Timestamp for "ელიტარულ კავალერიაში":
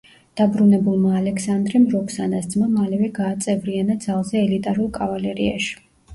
4.49-5.73